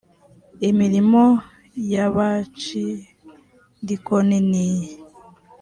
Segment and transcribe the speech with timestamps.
[0.69, 1.23] imirimo
[1.93, 4.87] ya bacidikoni niyi